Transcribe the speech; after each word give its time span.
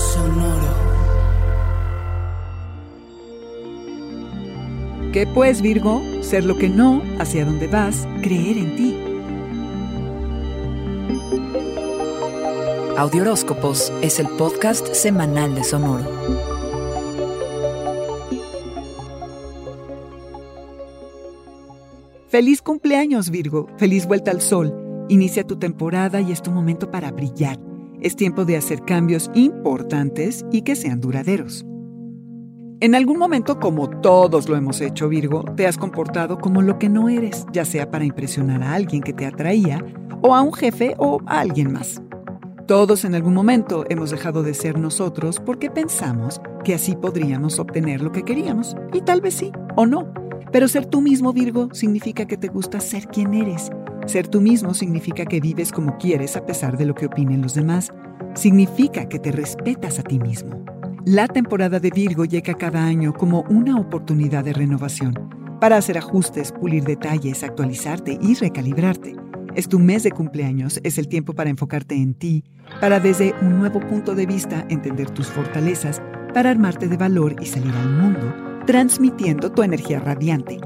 Sonoro. 0.00 0.74
¿Qué 5.12 5.26
pues, 5.26 5.60
Virgo? 5.60 6.02
Ser 6.22 6.44
lo 6.44 6.56
que 6.56 6.68
no, 6.68 7.02
hacia 7.18 7.44
dónde 7.44 7.66
vas, 7.68 8.08
creer 8.22 8.56
en 8.56 8.76
ti. 8.76 8.96
Audioróscopos 12.96 13.92
es 14.02 14.18
el 14.20 14.28
podcast 14.28 14.94
semanal 14.94 15.54
de 15.54 15.64
Sonoro. 15.64 16.04
Feliz 22.28 22.62
cumpleaños, 22.62 23.30
Virgo. 23.30 23.68
Feliz 23.76 24.06
vuelta 24.06 24.30
al 24.30 24.40
sol. 24.40 24.72
Inicia 25.08 25.46
tu 25.46 25.58
temporada 25.58 26.20
y 26.20 26.32
es 26.32 26.40
tu 26.40 26.50
momento 26.50 26.90
para 26.90 27.10
brillar. 27.10 27.69
Es 28.00 28.16
tiempo 28.16 28.44
de 28.44 28.56
hacer 28.56 28.82
cambios 28.82 29.30
importantes 29.34 30.46
y 30.50 30.62
que 30.62 30.74
sean 30.74 31.00
duraderos. 31.00 31.66
En 32.80 32.94
algún 32.94 33.18
momento, 33.18 33.60
como 33.60 33.90
todos 33.90 34.48
lo 34.48 34.56
hemos 34.56 34.80
hecho, 34.80 35.10
Virgo, 35.10 35.44
te 35.54 35.66
has 35.66 35.76
comportado 35.76 36.38
como 36.38 36.62
lo 36.62 36.78
que 36.78 36.88
no 36.88 37.10
eres, 37.10 37.44
ya 37.52 37.66
sea 37.66 37.90
para 37.90 38.06
impresionar 38.06 38.62
a 38.62 38.72
alguien 38.72 39.02
que 39.02 39.12
te 39.12 39.26
atraía, 39.26 39.84
o 40.22 40.34
a 40.34 40.40
un 40.40 40.54
jefe 40.54 40.94
o 40.96 41.20
a 41.26 41.40
alguien 41.40 41.72
más. 41.72 42.00
Todos 42.66 43.04
en 43.04 43.14
algún 43.14 43.34
momento 43.34 43.84
hemos 43.90 44.10
dejado 44.10 44.42
de 44.42 44.54
ser 44.54 44.78
nosotros 44.78 45.38
porque 45.44 45.70
pensamos 45.70 46.40
que 46.64 46.72
así 46.72 46.96
podríamos 46.96 47.58
obtener 47.58 48.00
lo 48.00 48.12
que 48.12 48.22
queríamos, 48.22 48.74
y 48.94 49.02
tal 49.02 49.20
vez 49.20 49.34
sí, 49.34 49.52
o 49.76 49.84
no. 49.84 50.10
Pero 50.50 50.66
ser 50.66 50.86
tú 50.86 51.02
mismo, 51.02 51.34
Virgo, 51.34 51.68
significa 51.72 52.24
que 52.24 52.38
te 52.38 52.48
gusta 52.48 52.80
ser 52.80 53.08
quien 53.08 53.34
eres. 53.34 53.70
Ser 54.06 54.28
tú 54.28 54.40
mismo 54.40 54.74
significa 54.74 55.24
que 55.24 55.40
vives 55.40 55.72
como 55.72 55.96
quieres 55.98 56.36
a 56.36 56.44
pesar 56.44 56.76
de 56.76 56.86
lo 56.86 56.94
que 56.94 57.06
opinen 57.06 57.42
los 57.42 57.54
demás. 57.54 57.90
Significa 58.34 59.08
que 59.08 59.18
te 59.18 59.32
respetas 59.32 59.98
a 59.98 60.02
ti 60.02 60.18
mismo. 60.18 60.64
La 61.04 61.28
temporada 61.28 61.80
de 61.80 61.90
Virgo 61.90 62.24
llega 62.24 62.54
cada 62.54 62.84
año 62.84 63.12
como 63.12 63.42
una 63.48 63.78
oportunidad 63.78 64.44
de 64.44 64.52
renovación 64.52 65.14
para 65.60 65.76
hacer 65.76 65.98
ajustes, 65.98 66.52
pulir 66.52 66.84
detalles, 66.84 67.42
actualizarte 67.42 68.18
y 68.20 68.34
recalibrarte. 68.34 69.14
Es 69.54 69.68
tu 69.68 69.78
mes 69.78 70.02
de 70.02 70.10
cumpleaños, 70.10 70.80
es 70.84 70.98
el 70.98 71.08
tiempo 71.08 71.34
para 71.34 71.50
enfocarte 71.50 71.94
en 71.94 72.14
ti, 72.14 72.44
para 72.80 73.00
desde 73.00 73.34
un 73.42 73.58
nuevo 73.58 73.80
punto 73.80 74.14
de 74.14 74.26
vista 74.26 74.64
entender 74.70 75.10
tus 75.10 75.28
fortalezas, 75.28 76.00
para 76.32 76.50
armarte 76.50 76.88
de 76.88 76.96
valor 76.96 77.36
y 77.40 77.46
salir 77.46 77.74
al 77.74 77.90
mundo, 77.90 78.34
transmitiendo 78.66 79.50
tu 79.50 79.62
energía 79.62 80.00
radiante. 80.00 80.60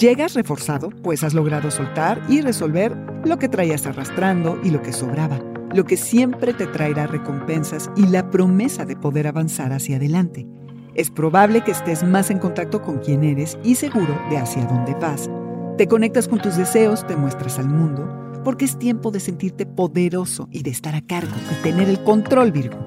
Llegas 0.00 0.32
reforzado, 0.32 0.88
pues 1.02 1.22
has 1.24 1.34
logrado 1.34 1.70
soltar 1.70 2.22
y 2.26 2.40
resolver 2.40 2.96
lo 3.22 3.38
que 3.38 3.50
traías 3.50 3.84
arrastrando 3.84 4.58
y 4.64 4.70
lo 4.70 4.80
que 4.80 4.94
sobraba, 4.94 5.38
lo 5.74 5.84
que 5.84 5.98
siempre 5.98 6.54
te 6.54 6.66
traerá 6.66 7.06
recompensas 7.06 7.90
y 7.96 8.06
la 8.06 8.30
promesa 8.30 8.86
de 8.86 8.96
poder 8.96 9.26
avanzar 9.26 9.74
hacia 9.74 9.96
adelante. 9.96 10.46
Es 10.94 11.10
probable 11.10 11.62
que 11.62 11.72
estés 11.72 12.02
más 12.02 12.30
en 12.30 12.38
contacto 12.38 12.80
con 12.80 13.00
quién 13.00 13.24
eres 13.24 13.58
y 13.62 13.74
seguro 13.74 14.18
de 14.30 14.38
hacia 14.38 14.64
dónde 14.64 14.94
vas. 14.94 15.28
Te 15.76 15.86
conectas 15.86 16.28
con 16.28 16.40
tus 16.40 16.56
deseos, 16.56 17.06
te 17.06 17.14
muestras 17.14 17.58
al 17.58 17.68
mundo, 17.68 18.08
porque 18.42 18.64
es 18.64 18.78
tiempo 18.78 19.10
de 19.10 19.20
sentirte 19.20 19.66
poderoso 19.66 20.48
y 20.50 20.62
de 20.62 20.70
estar 20.70 20.94
a 20.94 21.02
cargo 21.02 21.36
y 21.52 21.62
tener 21.62 21.90
el 21.90 22.02
control, 22.04 22.52
Virgo. 22.52 22.78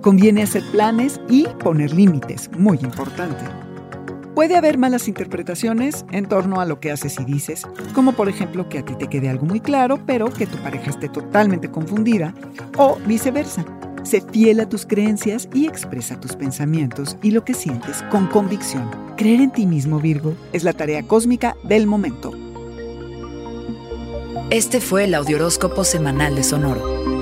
Conviene 0.00 0.42
hacer 0.42 0.62
planes 0.72 1.20
y 1.28 1.46
poner 1.62 1.92
límites, 1.92 2.50
muy 2.56 2.78
importante. 2.78 3.44
Puede 4.34 4.56
haber 4.56 4.78
malas 4.78 5.08
interpretaciones 5.08 6.06
en 6.10 6.26
torno 6.26 6.60
a 6.60 6.64
lo 6.64 6.80
que 6.80 6.90
haces 6.90 7.20
y 7.20 7.24
dices, 7.24 7.66
como 7.94 8.12
por 8.14 8.30
ejemplo 8.30 8.66
que 8.66 8.78
a 8.78 8.84
ti 8.84 8.94
te 8.94 9.08
quede 9.08 9.28
algo 9.28 9.44
muy 9.44 9.60
claro, 9.60 10.00
pero 10.06 10.30
que 10.30 10.46
tu 10.46 10.56
pareja 10.58 10.88
esté 10.88 11.10
totalmente 11.10 11.70
confundida, 11.70 12.34
o 12.78 12.96
viceversa. 13.06 13.64
Sé 14.04 14.22
fiel 14.22 14.60
a 14.60 14.68
tus 14.68 14.86
creencias 14.86 15.48
y 15.52 15.66
expresa 15.66 16.18
tus 16.18 16.34
pensamientos 16.34 17.18
y 17.22 17.30
lo 17.30 17.44
que 17.44 17.52
sientes 17.52 18.02
con 18.10 18.26
convicción. 18.26 18.90
Creer 19.16 19.42
en 19.42 19.52
ti 19.52 19.66
mismo, 19.66 20.00
Virgo, 20.00 20.34
es 20.54 20.64
la 20.64 20.72
tarea 20.72 21.02
cósmica 21.02 21.54
del 21.62 21.86
momento. 21.86 22.32
Este 24.48 24.80
fue 24.80 25.04
el 25.04 25.14
Audioróscopo 25.14 25.84
semanal 25.84 26.34
de 26.34 26.42
Sonoro. 26.42 27.21